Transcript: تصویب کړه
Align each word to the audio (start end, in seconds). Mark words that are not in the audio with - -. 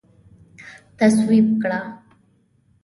تصویب 0.97 1.47
کړه 1.63 1.79